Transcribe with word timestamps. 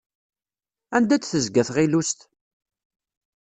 Anda 0.95 1.15
d-tezga 1.19 1.63
tɣilust? 1.67 2.19